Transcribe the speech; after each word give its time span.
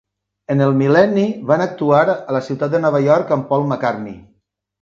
En 0.53 0.63
el 0.67 0.71
mil·lenni, 0.77 1.25
van 1.51 1.63
actuar 1.67 2.01
a 2.15 2.17
la 2.39 2.43
ciutat 2.49 2.75
de 2.77 2.83
Nova 2.87 3.05
York 3.09 3.35
amb 3.37 3.49
Paul 3.53 3.73
MacCartney. 3.75 4.21